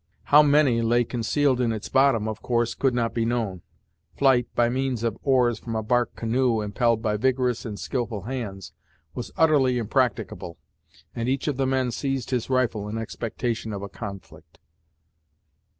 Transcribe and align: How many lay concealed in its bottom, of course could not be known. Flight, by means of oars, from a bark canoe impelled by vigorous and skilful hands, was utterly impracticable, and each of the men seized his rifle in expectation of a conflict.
How 0.23 0.41
many 0.41 0.81
lay 0.81 1.03
concealed 1.03 1.61
in 1.61 1.71
its 1.71 1.87
bottom, 1.87 2.27
of 2.27 2.41
course 2.41 2.73
could 2.73 2.95
not 2.95 3.13
be 3.13 3.23
known. 3.23 3.61
Flight, 4.17 4.47
by 4.55 4.67
means 4.67 5.03
of 5.03 5.15
oars, 5.21 5.59
from 5.59 5.75
a 5.75 5.83
bark 5.83 6.15
canoe 6.15 6.59
impelled 6.61 7.03
by 7.03 7.17
vigorous 7.17 7.65
and 7.67 7.79
skilful 7.79 8.23
hands, 8.23 8.73
was 9.13 9.31
utterly 9.37 9.77
impracticable, 9.77 10.57
and 11.15 11.29
each 11.29 11.47
of 11.47 11.57
the 11.57 11.67
men 11.67 11.91
seized 11.91 12.31
his 12.31 12.49
rifle 12.49 12.89
in 12.89 12.97
expectation 12.97 13.71
of 13.73 13.83
a 13.83 13.89
conflict. 13.89 14.57